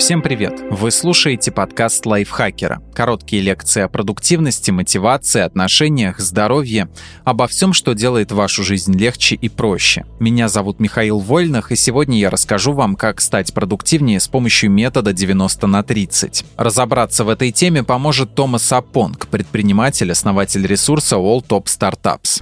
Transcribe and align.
Всем 0.00 0.22
привет! 0.22 0.62
Вы 0.70 0.90
слушаете 0.92 1.52
подкаст 1.52 2.06
лайфхакера. 2.06 2.80
Короткие 2.94 3.42
лекции 3.42 3.82
о 3.82 3.88
продуктивности, 3.88 4.70
мотивации, 4.70 5.42
отношениях, 5.42 6.20
здоровье, 6.20 6.88
обо 7.24 7.46
всем, 7.46 7.74
что 7.74 7.92
делает 7.92 8.32
вашу 8.32 8.64
жизнь 8.64 8.96
легче 8.96 9.34
и 9.34 9.50
проще. 9.50 10.06
Меня 10.18 10.48
зовут 10.48 10.80
Михаил 10.80 11.18
Вольных, 11.18 11.70
и 11.70 11.76
сегодня 11.76 12.18
я 12.18 12.30
расскажу 12.30 12.72
вам, 12.72 12.96
как 12.96 13.20
стать 13.20 13.52
продуктивнее 13.52 14.20
с 14.20 14.26
помощью 14.26 14.70
метода 14.70 15.12
90 15.12 15.66
на 15.66 15.82
30. 15.82 16.46
Разобраться 16.56 17.24
в 17.24 17.28
этой 17.28 17.52
теме 17.52 17.84
поможет 17.84 18.34
Томас 18.34 18.72
Апонг, 18.72 19.26
предприниматель, 19.26 20.10
основатель 20.10 20.66
ресурса 20.66 21.16
All 21.16 21.46
Top 21.46 21.66
Startups. 21.66 22.40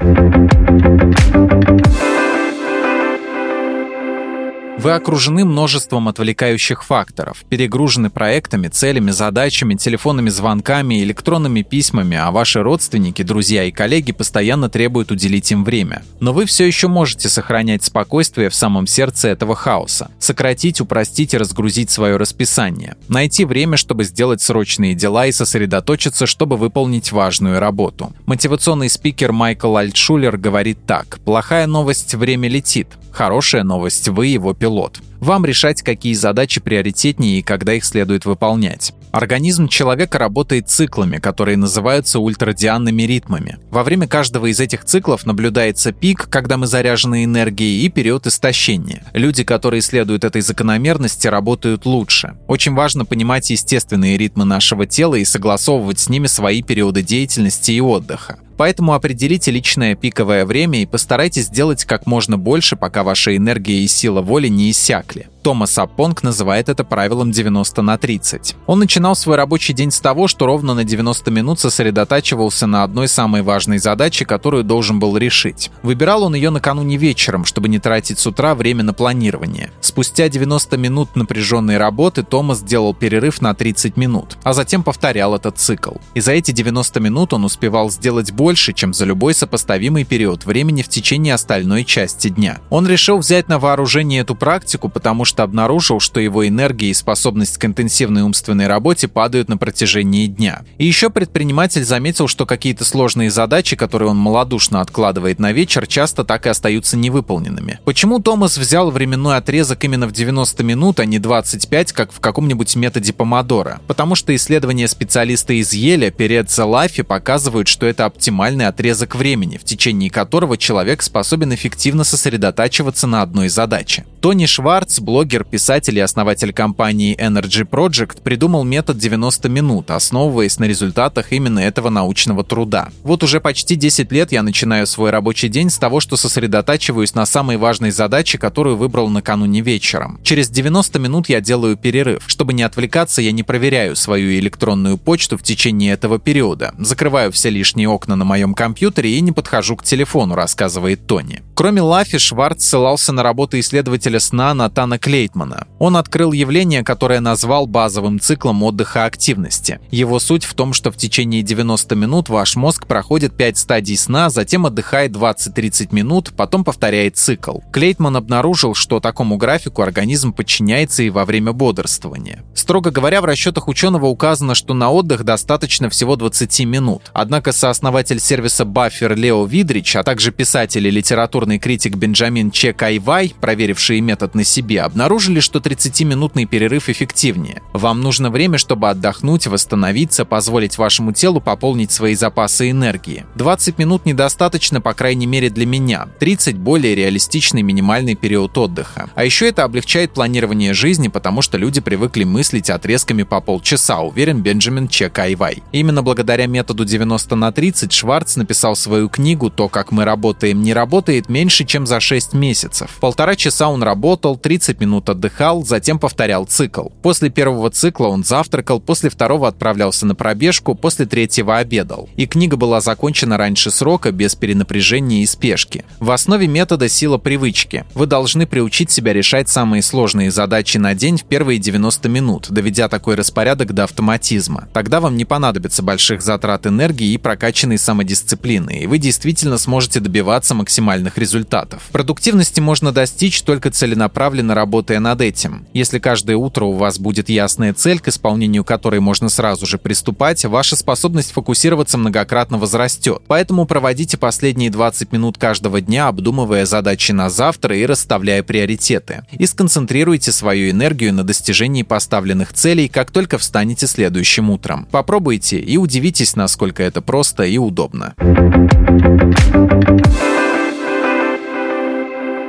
Вы 4.88 4.95
окружены 4.95 5.45
множеством 5.45 6.09
отвлекающих 6.09 6.83
факторов, 6.83 7.45
перегружены 7.51 8.09
проектами, 8.09 8.69
целями, 8.69 9.10
задачами, 9.10 9.74
телефонными 9.74 10.30
звонками, 10.30 11.02
электронными 11.02 11.60
письмами, 11.60 12.16
а 12.16 12.30
ваши 12.30 12.62
родственники, 12.62 13.20
друзья 13.20 13.65
и 13.65 13.70
коллеги 13.70 14.12
постоянно 14.12 14.70
требуют 14.70 15.10
уделить 15.10 15.52
им 15.52 15.62
время. 15.62 16.05
Но 16.20 16.32
вы 16.32 16.46
все 16.46 16.65
еще 16.65 16.88
можете 16.88 17.29
сохранять 17.29 17.84
спокойствие 17.84 18.48
в 18.48 18.55
самом 18.55 18.87
сердце 18.87 19.29
этого 19.29 19.55
хаоса, 19.55 20.10
сократить, 20.19 20.80
упростить 20.80 21.34
и 21.34 21.37
разгрузить 21.37 21.91
свое 21.91 22.16
расписание, 22.16 22.96
найти 23.10 23.45
время, 23.45 23.77
чтобы 23.77 24.05
сделать 24.05 24.41
срочные 24.41 24.95
дела 24.95 25.27
и 25.27 25.32
сосредоточиться, 25.32 26.24
чтобы 26.24 26.57
выполнить 26.57 27.12
важную 27.12 27.60
работу. 27.60 28.15
Мотивационный 28.24 28.88
спикер 28.88 29.32
Майкл 29.32 29.77
Альтшулер 29.77 30.38
говорит 30.38 30.79
так. 30.87 31.18
«Плохая 31.27 31.66
новость– 31.66 32.15
время 32.15 32.48
летит. 32.48 32.88
Хорошая 33.10 33.65
новость– 33.65 34.09
вы 34.10 34.29
его 34.29 34.55
пилот. 34.55 34.77
Вам 35.21 35.45
решать, 35.45 35.82
какие 35.82 36.15
задачи 36.15 36.60
приоритетнее 36.60 37.40
и 37.40 37.43
когда 37.43 37.74
их 37.74 37.84
следует 37.84 38.24
выполнять. 38.24 38.93
Организм 39.10 39.68
человека 39.68 40.18
работает 40.18 40.68
циклами, 40.68 41.16
которые 41.16 41.57
называются 41.57 42.21
ультрадианными 42.21 43.02
ритмами. 43.02 43.59
Во 43.71 43.82
время 43.82 44.06
каждого 44.06 44.46
из 44.46 44.60
этих 44.60 44.84
циклов 44.84 45.26
наблюдается 45.26 45.93
пик, 45.93 46.29
когда 46.29 46.56
мы 46.56 46.66
заряжены 46.66 47.24
энергией, 47.24 47.84
и 47.84 47.88
период 47.88 48.26
истощения. 48.26 49.04
Люди, 49.15 49.45
которые 49.45 49.80
следуют 49.80 50.24
этой 50.24 50.43
закономерности, 50.43 51.26
работают 51.26 51.87
лучше. 51.87 52.37
Очень 52.46 52.74
важно 52.74 53.04
понимать 53.04 53.51
естественные 53.51 54.18
ритмы 54.18 54.45
нашего 54.45 54.87
тела 54.87 55.16
и 55.16 55.24
согласовывать 55.24 55.99
с 55.99 56.09
ними 56.09 56.26
свои 56.26 56.62
периоды 56.62 57.02
деятельности 57.02 57.73
и 57.73 57.80
отдыха. 57.80 58.38
Поэтому 58.59 58.92
определите 58.92 59.52
личное 59.52 59.95
пиковое 59.95 60.45
время 60.45 60.82
и 60.82 60.87
постарайтесь 60.87 61.46
сделать 61.46 61.84
как 61.84 62.06
можно 62.06 62.37
больше, 62.37 62.76
пока 62.76 63.04
ваша 63.04 63.34
энергия 63.37 63.78
и 63.78 63.87
сила 63.87 64.20
воли 64.20 64.48
не 64.48 64.70
иссякли. 64.70 65.28
Томас 65.42 65.78
Апонг 65.78 66.22
называет 66.22 66.69
это 66.69 66.84
правилом 66.84 67.31
90 67.31 67.81
на 67.81 67.97
30. 67.97 68.56
Он 68.66 68.81
начинал 68.81 69.15
свой 69.15 69.37
рабочий 69.37 69.72
день 69.72 69.91
с 69.91 70.00
того, 70.00 70.28
что 70.28 70.47
ровно 70.47 70.75
на 70.75 70.84
90 70.84 71.31
минут 71.31 71.60
сосредотачивался 71.60 72.66
на 72.66 72.82
одной 72.82 73.09
самой 73.09 73.42
важной 73.42 73.78
задаче, 73.78 74.26
которую 74.26 74.65
должен 74.65 74.98
был 74.98 75.16
решить. 75.16 75.70
Выбирал 75.82 76.25
он 76.25 76.34
ее 76.34 76.50
накануне 76.50 76.97
вечером, 76.97 77.44
чтобы 77.44 77.69
не 77.69 77.78
тратить 77.78 78.19
с 78.19 78.26
утра 78.26 78.54
время 78.54 78.82
на 78.82 78.93
планирование. 78.93 79.70
Спустя 79.81 80.28
90 80.28 80.76
минут 80.76 81.16
напряженной 81.16 81.78
работы 81.78 82.25
Томас 82.25 82.60
делал 82.60 82.93
перерыв 82.93 83.41
на 83.41 83.54
30 83.54 83.97
минут, 83.97 84.37
а 84.43 84.53
затем 84.53 84.82
повторял 84.82 85.34
этот 85.34 85.56
цикл. 85.56 85.94
И 86.15 86.20
за 86.20 86.32
эти 86.32 86.50
90 86.50 87.00
минут 87.00 87.32
он 87.32 87.44
успевал 87.44 87.91
сделать 87.91 88.32
больше, 88.32 88.47
чем 88.56 88.94
за 88.94 89.04
любой 89.04 89.34
сопоставимый 89.34 90.04
период 90.04 90.47
времени 90.47 90.82
в 90.82 90.88
течение 90.88 91.34
остальной 91.34 91.84
части 91.84 92.28
дня. 92.28 92.59
Он 92.71 92.87
решил 92.87 93.19
взять 93.19 93.49
на 93.49 93.59
вооружение 93.59 94.21
эту 94.21 94.34
практику, 94.34 94.88
потому 94.88 95.25
что 95.25 95.43
обнаружил, 95.43 96.00
что 96.00 96.21
его 96.21 96.47
энергия 96.47 96.91
и 96.91 96.94
способность 96.94 97.59
к 97.59 97.65
интенсивной 97.65 98.22
умственной 98.22 98.67
работе 98.67 99.09
падают 99.09 99.49
на 99.49 99.56
протяжении 99.56 100.27
дня. 100.27 100.62
И 100.78 100.87
еще 100.87 101.11
предприниматель 101.11 101.84
заметил, 101.84 102.28
что 102.28 102.47
какие-то 102.47 102.84
сложные 102.84 103.31
задачи, 103.31 103.77
которые 103.77 104.11
он 104.11 104.17
малодушно 104.17 104.81
откладывает 104.81 105.39
на 105.39 105.53
вечер, 105.53 105.87
часто 105.87 106.25
так 106.25 106.47
и 106.47 106.49
остаются 106.49 106.97
невыполненными. 106.97 107.81
Почему 107.84 108.21
Томас 108.21 108.59
взял 108.59 108.91
временной 108.91 109.37
отрезок 109.37 109.84
именно 109.84 110.06
в 110.06 110.12
90 110.12 110.62
минут, 110.65 111.01
а 111.01 111.05
не 111.05 111.19
25, 111.19 111.93
как 111.93 112.12
в 112.12 112.21
каком-нибудь 112.21 112.77
методе 112.77 113.12
помодора? 113.12 113.81
Потому 113.87 114.15
что 114.15 114.34
исследования 114.34 114.89
специалиста 114.89 115.53
из 115.53 115.72
Еля 115.72 116.11
Передза 116.11 116.65
Лафи 116.65 117.03
показывают, 117.03 117.69
что 117.69 117.87
это 117.87 118.05
оптимальный 118.38 118.69
отрезок 118.69 119.16
времени, 119.16 119.56
в 119.56 119.65
течение 119.65 120.10
которого 120.10 120.56
человек 120.56 121.03
способен 121.03 121.53
эффективно 121.53 122.04
сосредотачиваться 122.04 123.09
на 123.09 123.22
одной 123.22 123.49
задаче. 123.49 124.04
Тони 124.21 124.47
Шварц, 124.47 125.00
блогер, 125.00 125.44
писатель 125.44 125.99
и 125.99 126.00
основатель 126.00 126.53
компании 126.53 127.16
Energy 127.16 127.69
Project 127.69 128.22
придумал 128.22 128.62
метод 128.62 128.97
90 128.98 129.48
минут, 129.48 129.91
основываясь 129.91 130.59
на 130.60 130.66
результатах 130.66 131.32
именно 131.32 131.59
этого 131.59 131.88
научного 131.88 132.44
труда. 132.44 132.91
Вот 133.03 133.25
уже 133.25 133.41
почти 133.41 133.75
10 133.75 134.12
лет 134.12 134.31
я 134.31 134.43
начинаю 134.43 134.87
свой 134.87 135.10
рабочий 135.10 135.48
день 135.48 135.71
с 135.71 135.78
того, 135.78 135.98
что 135.98 136.16
сосредотачиваюсь 136.16 137.15
на 137.15 137.27
самой 137.27 137.56
важной 137.56 137.91
задаче, 137.91 138.38
которую 138.38 138.77
выбрал 138.77 139.09
накануне 139.09 139.62
вечером. 139.62 140.21
Через 140.22 140.48
90 140.48 140.98
минут 141.00 141.28
я 141.28 141.41
делаю 141.41 141.77
перерыв. 141.77 142.22
Чтобы 142.28 142.53
не 142.53 142.62
отвлекаться, 142.62 143.21
я 143.21 143.32
не 143.32 143.43
проверяю 143.43 143.97
свою 143.97 144.38
электронную 144.38 144.97
почту 144.97 145.37
в 145.37 145.43
течение 145.43 145.93
этого 145.93 146.21
периода, 146.21 146.72
закрываю 146.78 147.32
все 147.32 147.50
лишние 147.50 147.88
окна 147.88 148.15
на 148.15 148.28
моем 148.28 148.55
компьютере 148.55 149.11
и 149.11 149.21
не 149.21 149.33
подхожу 149.33 149.77
к 149.77 149.84
телефону, 149.84 150.34
рассказывает 150.34 151.06
Тони. 151.06 151.43
Кроме 151.55 151.83
Лафи, 151.83 152.19
Шварц 152.19 152.65
ссылался 152.65 153.12
на 153.12 153.22
работу 153.22 153.59
исследователя 153.59 154.21
сна 154.21 154.55
Натана 154.55 154.99
Клей 154.99 155.19
Клейтмана. 155.19 155.66
Он 155.81 155.97
открыл 155.97 156.33
явление, 156.33 156.84
которое 156.84 157.19
назвал 157.19 157.66
базовым 157.66 158.21
циклом 158.21 158.62
отдыха 158.62 159.05
активности. 159.05 159.81
Его 159.91 160.21
суть 160.21 160.44
в 160.44 160.55
том, 160.55 160.72
что 160.72 160.93
в 160.93 160.97
течение 160.97 161.43
90 161.43 161.97
минут 161.97 162.28
ваш 162.28 162.55
мозг 162.55 162.87
проходит 162.87 163.37
5 163.37 163.59
стадий 163.59 163.97
сна, 163.97 164.31
затем 164.31 164.65
отдыхает 164.66 165.10
20-30 165.10 165.93
минут, 165.93 166.33
потом 166.37 166.62
повторяет 166.62 167.16
цикл. 167.16 167.59
Клейтман 167.72 168.16
обнаружил, 168.16 168.75
что 168.75 169.00
такому 169.00 169.37
графику 169.37 169.83
организм 169.83 170.33
подчиняется 170.33 171.03
и 171.03 171.10
во 171.10 171.25
время 171.25 171.53
бодрствования. 171.53 172.45
Строго 172.55 172.91
говоря, 172.91 173.21
в 173.21 173.25
расчетах 173.25 173.66
ученого 173.66 174.06
указано, 174.06 174.55
что 174.55 174.75
на 174.75 174.91
отдых 174.91 175.25
достаточно 175.25 175.91
всего 175.91 176.15
20 176.16 176.60
минут. 176.60 177.10
Однако 177.12 177.53
сооснователь 177.53 178.18
сервиса 178.19 178.65
Buffer 178.65 179.15
Лео 179.15 179.45
Видрич, 179.45 179.97
а 179.97 180.03
также 180.03 180.33
писатель 180.33 180.87
и 180.87 180.91
литературный 180.91 181.59
критик 181.59 181.97
Бенджамин 181.97 182.51
Чек 182.51 182.83
Айвай, 182.83 183.34
проверивший 183.41 184.01
метод 184.01 184.34
на 184.34 184.45
себе, 184.45 184.83
обнаружили, 184.83 185.41
что 185.41 185.59
30-минутный 185.59 186.47
перерыв 186.47 186.89
эффективнее. 186.89 187.62
Вам 187.73 188.01
нужно 188.01 188.31
время, 188.31 188.59
чтобы 188.59 188.91
отдохнуть, 188.91 189.47
восстановиться, 189.47 190.25
позволить 190.25 190.78
вашему 190.78 191.12
телу 191.12 191.41
пополнить 191.41 191.93
свои 191.93 192.15
запасы 192.15 192.71
энергии. 192.71 193.25
20 193.37 193.78
минут 193.78 194.07
недостаточно, 194.07 194.81
по 194.81 194.95
крайней 194.95 195.27
мере 195.27 195.51
для 195.51 195.67
меня. 195.67 196.09
30– 196.19 196.57
более 196.59 196.95
реалистичный 196.95 197.62
минимальный 197.62 198.15
период 198.15 198.57
отдыха. 198.59 199.11
А 199.15 199.25
еще 199.25 199.49
это 199.49 199.65
облегчает 199.65 200.12
планирование 200.12 200.75
жизни, 200.75 201.09
потому 201.09 201.43
что 201.43 201.59
люди 201.59 201.81
привыкли 201.81 202.25
мыслить 202.25 202.71
отрезками 202.71 203.23
по 203.23 203.41
полчаса, 203.41 204.01
уверен 204.01 204.43
Бенджамин 204.43 204.89
Чек 204.89 205.19
Айвай. 205.19 205.62
Именно 205.73 206.03
благодаря 206.03 206.47
методу 206.47 206.84
90 206.84 207.37
на 207.37 207.53
30 207.53 207.93
Шварц 207.98 208.36
написал 208.36 208.76
свою 208.76 209.09
книгу 209.09 209.50
«То, 209.50 209.69
как 209.69 209.91
мы 209.91 210.04
работаем, 210.04 210.62
не 210.62 210.72
работает» 210.72 211.28
меньше, 211.28 211.64
чем 211.64 211.84
за 211.84 211.98
6 211.98 212.32
месяцев. 212.32 212.97
Полтора 213.00 213.34
часа 213.34 213.69
он 213.69 213.82
работал, 213.82 214.36
30 214.36 214.81
минут 214.81 215.09
отдыхал, 215.09 215.64
затем 215.64 215.98
повторял 215.98 216.44
цикл. 216.44 216.91
После 217.03 217.28
первого 217.28 217.70
цикла 217.70 218.06
он 218.06 218.22
завтракал, 218.22 218.78
после 218.78 219.10
второго 219.10 219.48
отправлялся 219.48 220.06
на 220.06 220.14
пробежку, 220.14 220.76
после 220.76 221.06
третьего 221.06 221.56
обедал. 221.56 222.09
И 222.14 222.28
книга 222.28 222.56
была 222.56 222.81
закончена 222.81 223.36
раньше 223.36 223.72
срока, 223.72 224.12
без 224.12 224.36
перенапряжения 224.36 225.25
и 225.25 225.26
спешки. 225.26 225.84
В 225.98 226.12
основе 226.12 226.47
метода 226.47 226.89
сила 226.89 227.18
привычки. 227.18 227.84
Вы 227.94 228.06
должны 228.06 228.47
приучить 228.47 228.92
себя 228.92 229.12
решать 229.12 229.48
самые 229.48 229.83
сложные 229.83 230.30
задачи 230.30 230.78
на 230.78 230.94
день 230.94 231.16
в 231.16 231.24
первые 231.24 231.59
90 231.59 232.09
минут, 232.09 232.47
доведя 232.48 232.89
такой 232.89 233.16
распорядок 233.16 233.74
до 233.74 233.83
автоматизма. 233.83 234.68
Тогда 234.72 235.01
вам 235.01 235.16
не 235.16 235.24
понадобится 235.24 235.83
больших 235.83 236.22
затрат 236.22 236.65
энергии 236.68 237.09
и 237.09 237.18
прокачанной 237.18 237.78
самодисциплины, 237.89 238.81
и 238.81 238.87
вы 238.87 238.99
действительно 238.99 239.57
сможете 239.57 240.01
добиваться 240.01 240.55
максимальных 240.55 241.17
результатов. 241.17 241.85
Продуктивности 241.91 242.61
можно 242.61 242.93
достичь 242.93 243.41
только 243.41 243.71
целенаправленно 243.71 244.55
работая 244.55 245.01
над 245.01 245.23
этим. 245.23 245.67
Если 245.73 245.99
каждое 245.99 246.37
утро 246.37 246.67
у 246.67 246.73
вас 246.73 246.99
будет 246.99 247.31
ясная 247.31 247.73
цель, 247.73 247.99
к 247.99 248.09
исполнению 248.09 248.63
которой 248.63 249.01
можно 249.01 249.31
сразу 249.31 249.65
же 249.65 249.79
приступать, 249.79 250.45
ваша 250.45 250.77
способность 250.77 251.33
фокусироваться 251.33 251.97
многократно 251.97 252.59
возрастет. 252.59 253.23
Поэтому 253.27 253.65
проводите 253.65 254.19
последние 254.19 254.69
20 254.69 255.11
минут 255.11 255.39
каждого 255.39 255.81
дня, 255.81 256.08
обдумывая 256.08 256.67
задачи 256.67 257.12
на 257.12 257.31
завтра 257.31 257.75
и 257.75 257.87
расставляя 257.87 258.43
приоритеты. 258.43 259.23
И 259.32 259.46
сконцентрируйте 259.46 260.31
свою 260.31 260.70
энергию 260.70 261.14
на 261.14 261.25
достижении 261.25 261.85
поставленных 261.85 262.52
целей, 262.52 262.88
как 262.88 263.12
только 263.12 263.38
встанете 263.38 263.87
следующим 263.87 264.50
утром. 264.50 264.87
Попробуйте 264.90 265.58
и 265.58 265.79
удивитесь, 265.79 266.37
насколько 266.37 266.82
это 266.82 267.00
просто 267.00 267.44
и 267.44 267.56
удобно. 267.78 268.14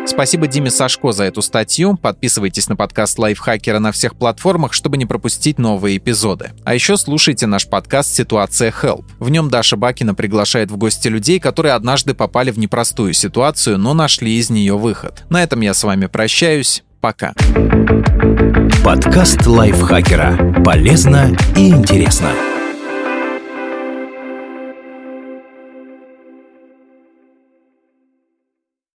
Спасибо 0.06 0.48
Диме 0.48 0.72
Сашко 0.72 1.12
за 1.12 1.26
эту 1.26 1.42
статью. 1.42 1.96
Подписывайтесь 1.96 2.68
на 2.68 2.76
подкаст 2.76 3.20
Лайфхакера 3.20 3.80
на 3.80 3.92
всех 3.92 4.16
платформах, 4.16 4.74
чтобы 4.74 4.98
не 4.98 5.06
пропустить 5.06 5.60
новые 5.60 5.98
эпизоды. 5.98 6.52
А 6.66 6.74
еще 6.74 6.98
слушайте 6.98 7.46
наш 7.46 7.68
подкаст 7.68 8.14
«Ситуация 8.14 8.72
Help». 8.72 9.06
В 9.20 9.30
нем 9.30 9.50
Даша 9.50 9.78
Бакина 9.78 10.16
приглашает 10.16 10.72
в 10.72 10.78
гости 10.78 11.08
людей, 11.08 11.40
которые 11.40 11.74
однажды 11.74 12.16
попали 12.16 12.52
в 12.52 12.58
непростую 12.58 13.14
ситуацию, 13.14 13.78
но 13.78 13.94
нашли 13.94 14.36
из 14.38 14.50
нее 14.50 14.78
выход. 14.78 15.24
На 15.30 15.44
этом 15.44 15.62
я 15.62 15.74
с 15.74 15.84
вами 15.84 16.08
прощаюсь. 16.08 16.84
Пока. 17.00 17.34
Подкаст 18.84 19.46
Лайфхакера. 19.46 20.64
Полезно 20.66 21.38
и 21.56 21.70
интересно. 21.70 22.32